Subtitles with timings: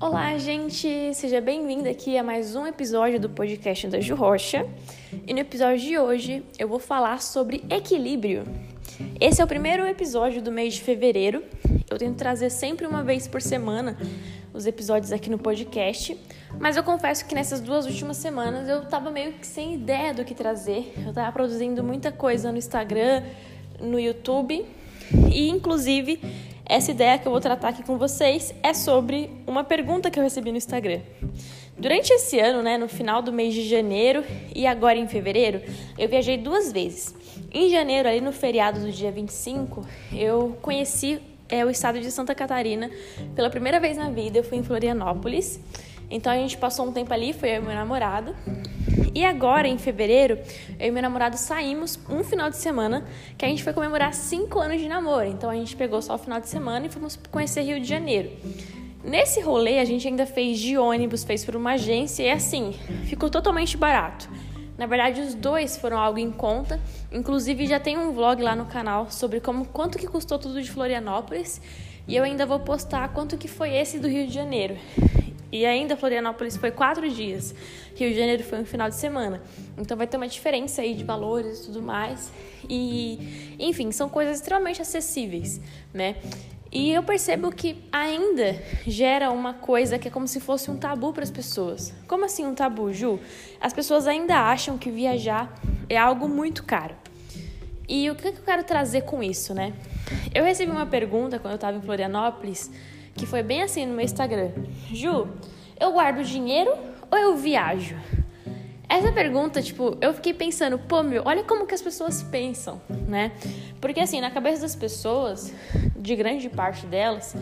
[0.00, 1.12] Olá, gente!
[1.12, 4.66] Seja bem-vindo aqui a mais um episódio do podcast da Ju Rocha.
[5.26, 8.44] E no episódio de hoje eu vou falar sobre equilíbrio.
[9.20, 11.44] Esse é o primeiro episódio do mês de fevereiro.
[11.90, 13.94] Eu tento trazer sempre uma vez por semana
[14.54, 16.18] os episódios aqui no podcast,
[16.58, 20.24] mas eu confesso que nessas duas últimas semanas eu tava meio que sem ideia do
[20.24, 20.94] que trazer.
[21.06, 23.22] Eu tava produzindo muita coisa no Instagram,
[23.78, 24.64] no YouTube
[25.30, 26.18] e inclusive
[26.70, 30.22] essa ideia que eu vou tratar aqui com vocês é sobre uma pergunta que eu
[30.22, 31.00] recebi no Instagram.
[31.76, 34.22] Durante esse ano, né, no final do mês de janeiro
[34.54, 35.60] e agora em fevereiro,
[35.98, 37.12] eu viajei duas vezes.
[37.52, 42.36] Em janeiro, ali no feriado do dia 25, eu conheci é, o estado de Santa
[42.36, 42.88] Catarina
[43.34, 44.38] pela primeira vez na vida.
[44.38, 45.58] Eu fui em Florianópolis.
[46.08, 48.32] Então a gente passou um tempo ali, foi eu e meu namorado.
[49.14, 50.38] E agora, em fevereiro,
[50.78, 53.04] eu e meu namorado saímos um final de semana
[53.36, 55.26] que a gente foi comemorar cinco anos de namoro.
[55.26, 58.30] Então a gente pegou só o final de semana e fomos conhecer Rio de Janeiro.
[59.02, 62.72] Nesse rolê, a gente ainda fez de ônibus, fez por uma agência e assim,
[63.06, 64.28] ficou totalmente barato.
[64.78, 66.80] Na verdade, os dois foram algo em conta.
[67.10, 70.70] Inclusive, já tem um vlog lá no canal sobre como quanto que custou tudo de
[70.70, 71.60] Florianópolis.
[72.06, 74.76] E eu ainda vou postar quanto que foi esse do Rio de Janeiro.
[75.52, 77.54] E ainda Florianópolis foi quatro dias.
[77.96, 79.42] Rio de Janeiro foi um final de semana.
[79.76, 82.32] Então vai ter uma diferença aí de valores e tudo mais.
[82.68, 85.60] E, enfim, são coisas extremamente acessíveis,
[85.92, 86.16] né?
[86.72, 91.12] E eu percebo que ainda gera uma coisa que é como se fosse um tabu
[91.12, 91.92] para as pessoas.
[92.06, 93.18] Como assim um tabu, Ju?
[93.60, 95.52] As pessoas ainda acham que viajar
[95.88, 96.94] é algo muito caro.
[97.88, 99.72] E o que eu quero trazer com isso, né?
[100.32, 102.70] Eu recebi uma pergunta quando eu estava em Florianópolis
[103.14, 104.50] que foi bem assim no meu Instagram.
[104.92, 105.28] Ju,
[105.78, 106.72] eu guardo dinheiro
[107.10, 107.96] ou eu viajo?
[108.88, 113.30] Essa pergunta, tipo, eu fiquei pensando, pô, meu, olha como que as pessoas pensam, né?
[113.80, 115.54] Porque assim, na cabeça das pessoas,
[115.96, 117.36] de grande parte delas,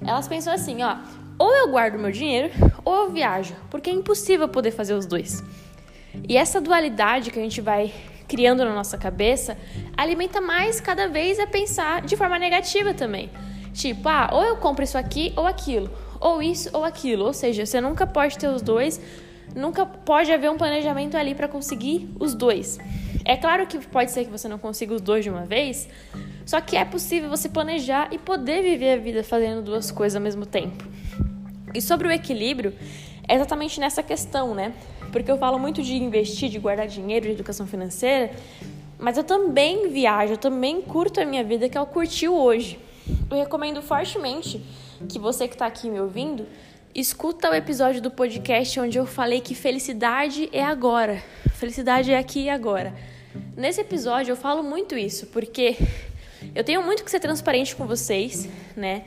[0.00, 0.96] elas pensam assim, ó,
[1.38, 2.50] ou eu guardo meu dinheiro
[2.84, 5.42] ou eu viajo, porque é impossível poder fazer os dois.
[6.28, 7.92] E essa dualidade que a gente vai
[8.28, 9.58] criando na nossa cabeça
[9.96, 13.28] alimenta mais cada vez a pensar de forma negativa também.
[13.72, 15.90] Tipo, ah, ou eu compro isso aqui ou aquilo,
[16.20, 17.24] ou isso ou aquilo.
[17.24, 19.00] Ou seja, você nunca pode ter os dois,
[19.54, 22.78] nunca pode haver um planejamento ali para conseguir os dois.
[23.24, 25.88] É claro que pode ser que você não consiga os dois de uma vez,
[26.44, 30.22] só que é possível você planejar e poder viver a vida fazendo duas coisas ao
[30.22, 30.84] mesmo tempo.
[31.74, 32.74] E sobre o equilíbrio,
[33.28, 34.74] é exatamente nessa questão, né?
[35.12, 38.32] Porque eu falo muito de investir, de guardar dinheiro, de educação financeira,
[38.98, 42.78] mas eu também viajo, eu também curto a minha vida, que é o curtir hoje.
[43.30, 44.62] Eu recomendo fortemente
[45.08, 46.46] que você que está aqui me ouvindo
[46.94, 51.22] escuta o episódio do podcast onde eu falei que felicidade é agora,
[51.54, 52.94] felicidade é aqui e agora.
[53.56, 55.76] Nesse episódio eu falo muito isso porque
[56.54, 59.04] eu tenho muito que ser transparente com vocês, né?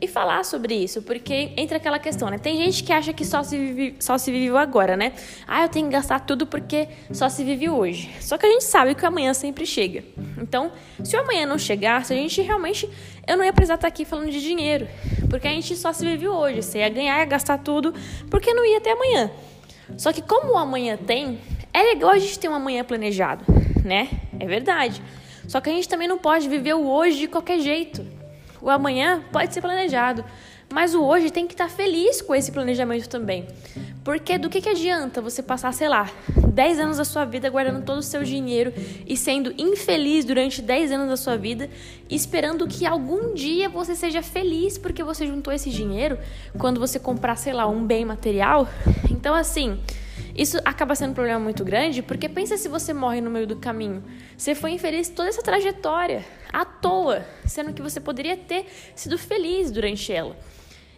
[0.00, 2.38] E falar sobre isso, porque entra aquela questão, né?
[2.38, 5.12] Tem gente que acha que só se vive, só se vive agora, né?
[5.46, 8.10] Ah, eu tenho que gastar tudo porque só se vive hoje.
[8.20, 10.04] Só que a gente sabe que o amanhã sempre chega.
[10.38, 10.72] Então,
[11.02, 12.88] se o amanhã não chegasse, a gente realmente
[13.26, 14.86] eu não ia precisar estar aqui falando de dinheiro,
[15.30, 16.62] porque a gente só se vive hoje.
[16.62, 17.94] Você ia ganhar, ia gastar tudo,
[18.30, 19.30] porque não ia ter amanhã.
[19.96, 21.38] Só que como o amanhã tem,
[21.72, 23.44] é legal a gente ter um amanhã planejado,
[23.84, 24.08] né?
[24.38, 25.02] É verdade.
[25.46, 28.04] Só que a gente também não pode viver o hoje de qualquer jeito.
[28.64, 30.24] O amanhã pode ser planejado,
[30.72, 33.46] mas o hoje tem que estar feliz com esse planejamento também.
[34.02, 36.10] Porque do que, que adianta você passar, sei lá,
[36.50, 38.72] 10 anos da sua vida guardando todo o seu dinheiro
[39.06, 41.68] e sendo infeliz durante 10 anos da sua vida,
[42.08, 46.18] esperando que algum dia você seja feliz porque você juntou esse dinheiro
[46.58, 48.66] quando você comprar, sei lá, um bem material?
[49.10, 49.78] Então, assim.
[50.34, 53.56] Isso acaba sendo um problema muito grande, porque pensa se você morre no meio do
[53.56, 54.02] caminho.
[54.36, 59.70] Você foi infeliz toda essa trajetória, à toa, sendo que você poderia ter sido feliz
[59.70, 60.36] durante ela.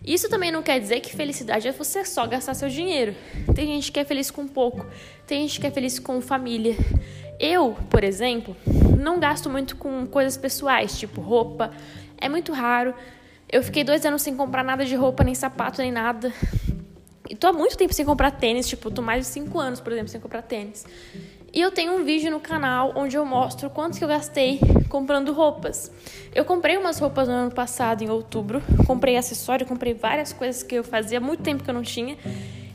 [0.04, 3.14] Isso também não quer dizer que felicidade é você só gastar seu dinheiro.
[3.54, 4.86] Tem gente que é feliz com pouco,
[5.26, 6.74] tem gente que é feliz com família.
[7.38, 8.56] Eu, por exemplo,
[8.98, 11.72] não gasto muito com coisas pessoais, tipo roupa.
[12.18, 12.94] É muito raro.
[13.50, 16.33] Eu fiquei dois anos sem comprar nada de roupa, nem sapato, nem nada.
[17.28, 19.92] E tô há muito tempo sem comprar tênis, tipo, tô mais de 5 anos, por
[19.92, 20.84] exemplo, sem comprar tênis.
[21.52, 25.32] E eu tenho um vídeo no canal onde eu mostro quanto que eu gastei comprando
[25.32, 25.90] roupas.
[26.34, 28.62] Eu comprei umas roupas no ano passado, em outubro.
[28.86, 32.16] Comprei acessório, comprei várias coisas que eu fazia muito tempo que eu não tinha.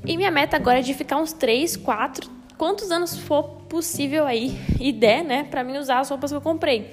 [0.05, 2.27] E minha meta agora é de ficar uns 3, 4,
[2.57, 6.41] quantos anos for possível aí e der, né, pra mim usar as roupas que eu
[6.41, 6.91] comprei.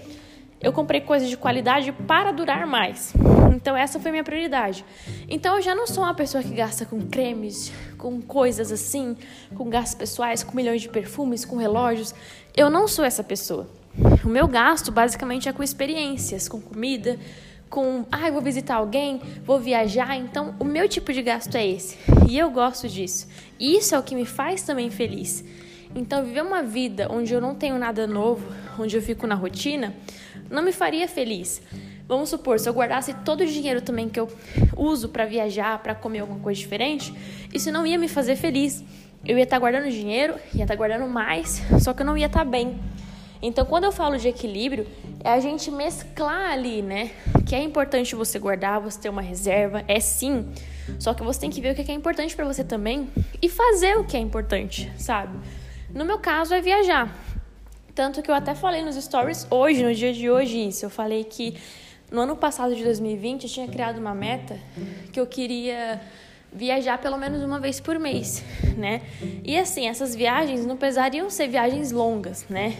[0.60, 3.14] Eu comprei coisas de qualidade para durar mais.
[3.54, 4.84] Então essa foi minha prioridade.
[5.28, 9.16] Então eu já não sou uma pessoa que gasta com cremes, com coisas assim,
[9.54, 12.14] com gastos pessoais, com milhões de perfumes, com relógios.
[12.56, 13.68] Eu não sou essa pessoa.
[14.24, 17.18] O meu gasto basicamente é com experiências, com comida,
[17.68, 21.98] com, ah, vou visitar alguém, vou viajar, então o meu tipo de gasto é esse.
[22.28, 23.28] E eu gosto disso.
[23.58, 25.44] E isso é o que me faz também feliz.
[25.94, 28.46] Então, viver uma vida onde eu não tenho nada novo,
[28.78, 29.94] onde eu fico na rotina,
[30.50, 31.62] não me faria feliz.
[32.08, 34.28] Vamos supor, se eu guardasse todo o dinheiro também que eu
[34.74, 37.14] uso para viajar, para comer alguma coisa diferente,
[37.52, 38.82] isso não ia me fazer feliz.
[39.26, 42.16] Eu ia estar tá guardando dinheiro, ia estar tá guardando mais, só que eu não
[42.16, 42.80] ia estar tá bem.
[43.42, 44.86] Então, quando eu falo de equilíbrio,
[45.22, 47.10] é a gente mesclar ali, né?
[47.46, 50.48] Que é importante você guardar, você ter uma reserva, é sim.
[50.98, 53.10] Só que você tem que ver o que é importante para você também
[53.42, 55.38] e fazer o que é importante, sabe?
[55.94, 57.14] No meu caso é viajar.
[57.94, 60.86] Tanto que eu até falei nos stories hoje, no dia de hoje, isso.
[60.86, 61.54] Eu falei que
[62.10, 64.58] no ano passado de 2020 eu tinha criado uma meta
[65.12, 66.00] que eu queria
[66.52, 68.42] viajar pelo menos uma vez por mês,
[68.76, 69.02] né?
[69.44, 72.76] E assim, essas viagens não precisariam ser viagens longas, né?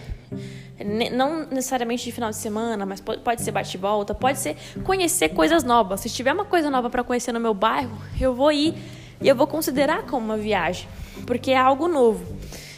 [1.11, 6.01] Não necessariamente de final de semana, mas pode ser bate-volta, pode ser conhecer coisas novas.
[6.01, 8.73] Se tiver uma coisa nova para conhecer no meu bairro, eu vou ir
[9.21, 10.87] e eu vou considerar como uma viagem,
[11.27, 12.25] porque é algo novo.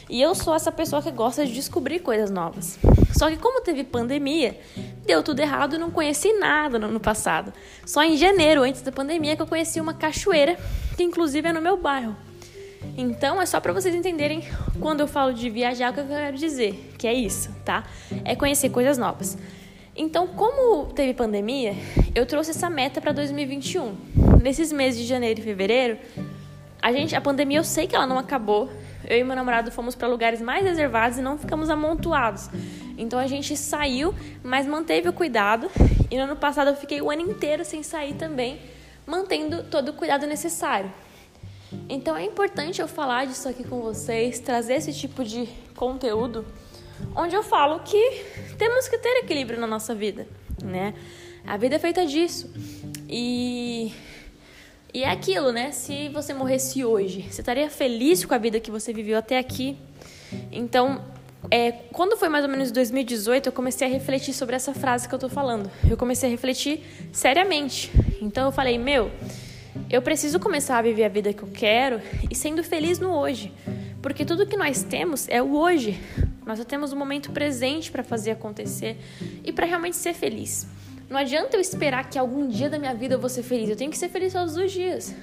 [0.09, 2.77] E eu sou essa pessoa que gosta de descobrir coisas novas.
[3.13, 4.59] Só que como teve pandemia,
[5.05, 7.53] deu tudo errado e não conheci nada no ano passado.
[7.85, 10.57] Só em janeiro, antes da pandemia, que eu conheci uma cachoeira,
[10.95, 12.15] que inclusive é no meu bairro.
[12.97, 14.43] Então é só para vocês entenderem
[14.79, 17.83] quando eu falo de viajar o que eu quero dizer, que é isso, tá?
[18.25, 19.37] É conhecer coisas novas.
[19.95, 21.75] Então, como teve pandemia,
[22.15, 23.95] eu trouxe essa meta para 2021.
[24.41, 25.97] Nesses meses de janeiro e fevereiro,
[26.81, 28.71] a gente, a pandemia eu sei que ela não acabou,
[29.07, 32.49] eu e meu namorado fomos para lugares mais reservados e não ficamos amontoados.
[33.01, 34.13] Então a gente saiu,
[34.43, 35.69] mas manteve o cuidado.
[36.09, 38.61] E no ano passado eu fiquei o ano inteiro sem sair também,
[39.07, 40.93] mantendo todo o cuidado necessário.
[41.89, 46.45] Então é importante eu falar disso aqui com vocês, trazer esse tipo de conteúdo,
[47.15, 48.23] onde eu falo que
[48.57, 50.27] temos que ter equilíbrio na nossa vida,
[50.63, 50.93] né?
[51.45, 52.53] A vida é feita disso.
[53.09, 53.91] E
[54.93, 55.71] e é aquilo, né?
[55.71, 59.77] Se você morresse hoje, você estaria feliz com a vida que você viveu até aqui?
[60.51, 61.01] Então,
[61.49, 65.15] é, quando foi mais ou menos 2018, eu comecei a refletir sobre essa frase que
[65.15, 65.71] eu tô falando.
[65.89, 67.91] Eu comecei a refletir seriamente.
[68.21, 69.09] Então, eu falei: meu,
[69.89, 73.51] eu preciso começar a viver a vida que eu quero e sendo feliz no hoje.
[74.01, 75.99] Porque tudo que nós temos é o hoje.
[76.45, 78.97] Nós só temos o momento presente para fazer acontecer
[79.43, 80.67] e para realmente ser feliz.
[81.09, 83.69] Não adianta eu esperar que algum dia da minha vida eu vou ser feliz.
[83.69, 85.13] Eu tenho que ser feliz todos os dias.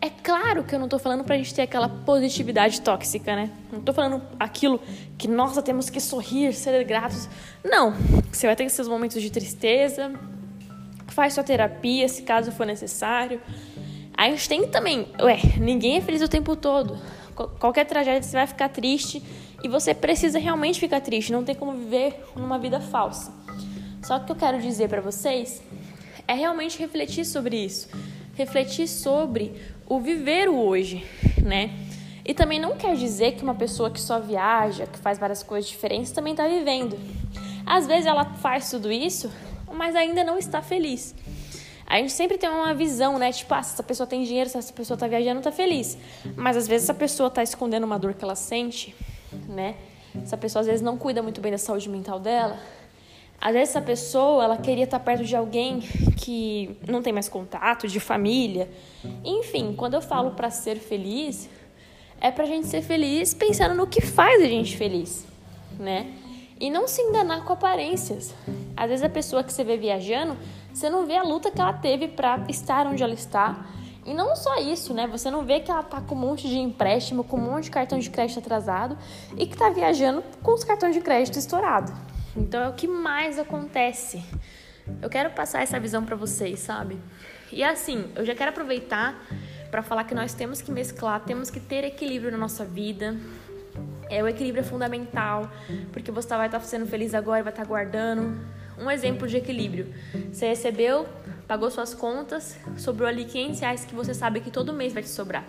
[0.00, 3.50] É claro que eu não tô falando pra gente ter aquela positividade tóxica, né?
[3.72, 4.80] Não tô falando aquilo
[5.16, 7.28] que, nossa, temos que sorrir, ser gratos.
[7.64, 7.92] Não.
[8.30, 10.12] Você vai ter seus momentos de tristeza.
[11.08, 13.40] Faz sua terapia, se caso for necessário.
[14.16, 15.08] A gente tem também.
[15.20, 16.96] Ué, ninguém é feliz o tempo todo.
[17.58, 19.22] Qualquer tragédia você vai ficar triste.
[19.64, 21.32] E você precisa realmente ficar triste.
[21.32, 23.32] Não tem como viver numa vida falsa.
[24.02, 25.60] Só que o que eu quero dizer para vocês
[26.28, 27.88] é realmente refletir sobre isso,
[28.38, 29.52] refletir sobre
[29.84, 31.04] o viver o hoje,
[31.42, 31.70] né?
[32.24, 35.68] E também não quer dizer que uma pessoa que só viaja, que faz várias coisas
[35.68, 36.96] diferentes, também está vivendo.
[37.66, 39.30] Às vezes ela faz tudo isso,
[39.72, 41.14] mas ainda não está feliz.
[41.84, 43.32] A gente sempre tem uma visão, né?
[43.32, 45.98] Tipo, ah, se essa pessoa tem dinheiro, se essa pessoa está viajando, está feliz.
[46.36, 48.94] Mas às vezes essa pessoa está escondendo uma dor que ela sente,
[49.48, 49.74] né?
[50.22, 52.58] Essa pessoa às vezes não cuida muito bem da saúde mental dela,
[53.40, 55.80] às vezes essa pessoa, ela queria estar perto de alguém
[56.16, 58.68] que não tem mais contato, de família.
[59.24, 61.48] Enfim, quando eu falo para ser feliz,
[62.20, 65.24] é pra gente ser feliz pensando no que faz a gente feliz,
[65.78, 66.12] né?
[66.60, 68.34] E não se enganar com aparências.
[68.76, 70.36] Às vezes a pessoa que você vê viajando,
[70.74, 73.66] você não vê a luta que ela teve para estar onde ela está.
[74.04, 75.06] E não só isso, né?
[75.06, 77.70] Você não vê que ela tá com um monte de empréstimo, com um monte de
[77.70, 78.98] cartão de crédito atrasado
[79.36, 81.92] e que tá viajando com os cartões de crédito estourados.
[82.36, 84.22] Então é o que mais acontece.
[85.02, 86.98] Eu quero passar essa visão para vocês, sabe?
[87.52, 89.22] E assim, eu já quero aproveitar
[89.70, 93.16] para falar que nós temos que mesclar, temos que ter equilíbrio na nossa vida.
[94.10, 95.50] É, o equilíbrio é fundamental,
[95.92, 98.38] porque você vai estar sendo feliz agora, vai estar guardando.
[98.78, 99.92] Um exemplo de equilíbrio:
[100.32, 101.06] você recebeu,
[101.46, 105.08] pagou suas contas, sobrou ali 500 reais que você sabe que todo mês vai te
[105.08, 105.44] sobrar.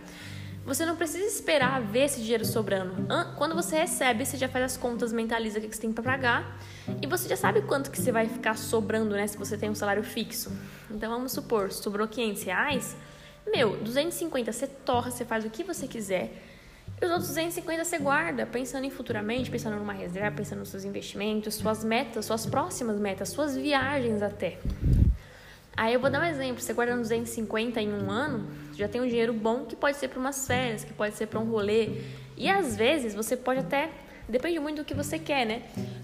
[0.66, 2.94] Você não precisa esperar ver esse dinheiro sobrando.
[3.38, 6.60] Quando você recebe, você já faz as contas, mentaliza o que você tem para pagar
[7.01, 9.25] e você já sabe quanto que você vai ficar sobrando, né?
[9.25, 10.51] Se você tem um salário fixo.
[10.92, 12.96] Então vamos supor, sobrou 500 reais,
[13.51, 16.32] meu, 250 você torra, você faz o que você quiser.
[17.01, 20.84] E os outros 250 você guarda, pensando em futuramente, pensando numa reserva, pensando nos seus
[20.84, 24.60] investimentos, suas metas, suas próximas metas, suas viagens até.
[25.79, 29.07] Aí eu vou dar um exemplo, você guarda 250 em um ano, já tem um
[29.07, 32.01] dinheiro bom que pode ser para umas férias, que pode ser para um rolê.
[32.36, 33.89] E às vezes você pode até,
[34.27, 35.62] depende muito do que você quer, né?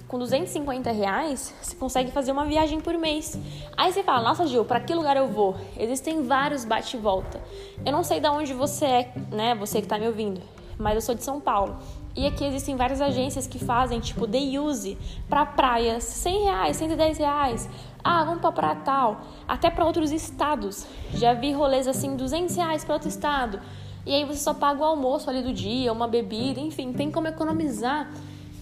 [0.08, 3.38] com 250 reais, você consegue fazer uma viagem por mês.
[3.76, 5.58] Aí você fala, nossa Gil, para que lugar eu vou?
[5.78, 7.42] Existem vários bate e volta.
[7.86, 9.56] Eu não sei de onde você é, né?
[9.56, 10.42] Você que tá me ouvindo,
[10.78, 11.78] mas eu sou de São Paulo.
[12.16, 17.18] E aqui existem várias agências que fazem, tipo, day use para praias, 100 reais, 110
[17.18, 17.70] reais.
[18.02, 19.22] Ah, vamos pra praia tal.
[19.46, 20.88] Até para outros estados.
[21.14, 23.60] Já vi rolês assim, 200 reais para outro estado.
[24.06, 27.28] E aí você só paga o almoço ali do dia, uma bebida, enfim, tem como
[27.28, 28.10] economizar.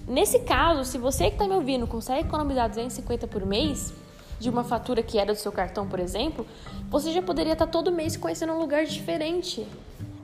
[0.08, 3.94] Nesse caso, se você que está me ouvindo consegue economizar 250 por mês,
[4.40, 6.46] de uma fatura que era do seu cartão, por exemplo,
[6.90, 9.68] você já poderia estar tá todo mês conhecendo um lugar diferente.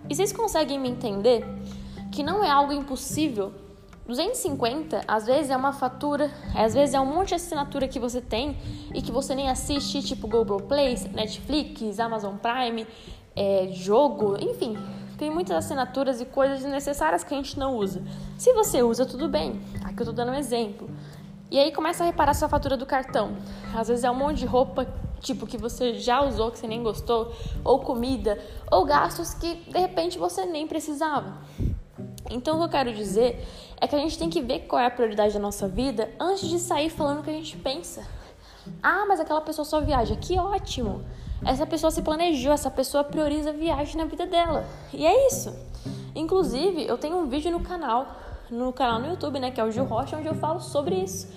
[0.10, 1.46] E vocês conseguem me entender
[2.12, 3.54] que não é algo impossível?
[4.10, 8.20] 250 às vezes é uma fatura, às vezes é um monte de assinatura que você
[8.20, 8.58] tem
[8.94, 12.88] e que você nem assiste, tipo Google Play, Netflix, Amazon Prime,
[13.36, 14.76] é, jogo, enfim.
[15.16, 18.02] Tem muitas assinaturas e coisas desnecessárias que a gente não usa.
[18.38, 19.62] Se você usa, tudo bem.
[19.84, 20.90] Aqui eu tô dando um exemplo.
[21.52, 23.36] E aí começa a reparar sua fatura do cartão.
[23.76, 24.88] Às vezes é um monte de roupa,
[25.20, 28.40] tipo, que você já usou, que você nem gostou, ou comida,
[28.72, 31.38] ou gastos que de repente você nem precisava.
[32.30, 33.46] Então o que eu quero dizer
[33.82, 36.48] é que a gente tem que ver qual é a prioridade da nossa vida antes
[36.48, 38.06] de sair falando o que a gente pensa.
[38.84, 40.16] Ah, mas aquela pessoa só viaja.
[40.16, 41.04] Que ótimo!
[41.46, 44.66] Essa pessoa se planejou, essa pessoa prioriza a viagem na vida dela.
[44.94, 45.56] E é isso.
[46.14, 48.08] Inclusive, eu tenho um vídeo no canal,
[48.50, 51.30] no canal no YouTube, né, que é o Gil Rocha, onde eu falo sobre isso.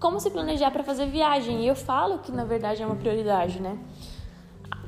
[0.00, 1.60] Como se planejar para fazer viagem.
[1.62, 3.78] E eu falo que na verdade é uma prioridade, né?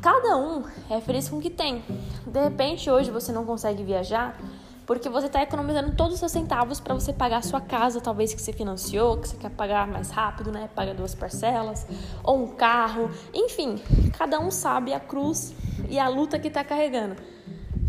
[0.00, 1.82] Cada um é feliz com o que tem.
[2.26, 4.38] De repente, hoje você não consegue viajar,
[4.86, 8.34] porque você está economizando todos os seus centavos para você pagar a sua casa, talvez
[8.34, 10.68] que você financiou, que você quer pagar mais rápido, né?
[10.74, 11.86] Paga duas parcelas,
[12.22, 13.80] ou um carro, enfim,
[14.18, 15.54] cada um sabe a cruz
[15.88, 17.16] e a luta que está carregando.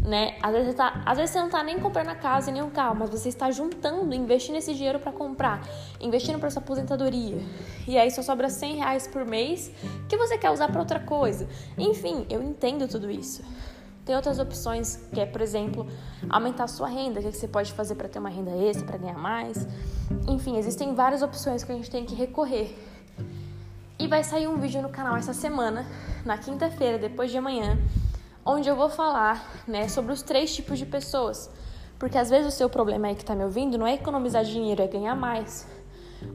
[0.01, 0.37] Né?
[0.39, 2.69] Às, vezes tá, às vezes você não está nem comprando a casa e nem um
[2.69, 5.67] carro, mas você está juntando, investindo esse dinheiro para comprar,
[5.99, 7.39] investindo para sua aposentadoria.
[7.87, 9.71] E aí só sobra 100 reais por mês
[10.07, 11.47] que você quer usar para outra coisa.
[11.75, 13.43] Enfim, eu entendo tudo isso.
[14.05, 15.87] Tem outras opções, que é, por exemplo,
[16.29, 18.97] aumentar a sua renda, o que você pode fazer para ter uma renda extra, para
[18.97, 19.67] ganhar mais.
[20.27, 22.77] Enfim, existem várias opções que a gente tem que recorrer.
[23.97, 25.87] E vai sair um vídeo no canal essa semana,
[26.23, 27.79] na quinta-feira, depois de amanhã,
[28.45, 31.49] onde eu vou falar né, sobre os três tipos de pessoas.
[31.97, 34.83] Porque às vezes o seu problema aí que está me ouvindo não é economizar dinheiro,
[34.83, 35.67] é ganhar mais.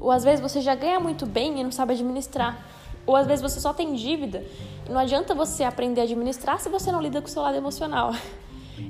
[0.01, 2.59] Ou às vezes você já ganha muito bem e não sabe administrar.
[3.07, 4.45] Ou às vezes você só tem dívida
[4.91, 8.13] não adianta você aprender a administrar se você não lida com o seu lado emocional.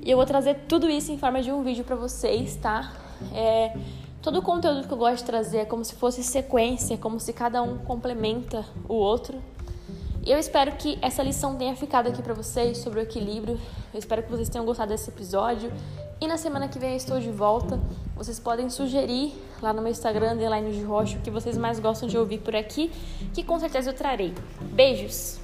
[0.03, 2.93] E eu vou trazer tudo isso em forma de um vídeo para vocês, tá?
[3.35, 3.77] É,
[4.23, 7.33] todo o conteúdo que eu gosto de trazer é como se fosse sequência, como se
[7.33, 9.39] cada um complementa o outro.
[10.25, 13.61] E eu espero que essa lição tenha ficado aqui para vocês sobre o equilíbrio.
[13.93, 15.71] Eu espero que vocês tenham gostado desse episódio.
[16.21, 17.81] E na semana que vem eu estou de volta.
[18.21, 22.07] Vocês podem sugerir lá no meu Instagram, Underline de Rocha, o que vocês mais gostam
[22.07, 22.93] de ouvir por aqui,
[23.33, 24.35] que com certeza eu trarei.
[24.61, 25.41] Beijos!